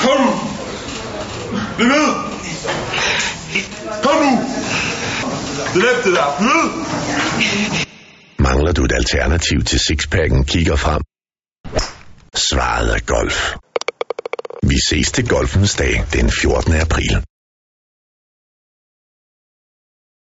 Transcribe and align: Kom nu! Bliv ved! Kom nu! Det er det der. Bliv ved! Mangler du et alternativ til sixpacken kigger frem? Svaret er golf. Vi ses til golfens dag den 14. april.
Kom 0.00 0.20
nu! 0.24 0.32
Bliv 1.76 1.88
ved! 1.88 2.08
Kom 4.04 4.16
nu! 4.24 4.32
Det 5.74 5.84
er 5.90 6.02
det 6.04 6.12
der. 6.18 6.36
Bliv 6.38 6.48
ved! 6.48 6.70
Mangler 8.38 8.72
du 8.72 8.84
et 8.84 8.92
alternativ 8.92 9.64
til 9.64 9.80
sixpacken 9.80 10.44
kigger 10.44 10.76
frem? 10.76 11.02
Svaret 12.34 12.94
er 12.94 13.00
golf. 13.06 13.54
Vi 14.62 14.76
ses 14.88 15.12
til 15.12 15.28
golfens 15.28 15.74
dag 15.76 16.04
den 16.12 16.30
14. 16.30 16.74
april. 16.74 17.24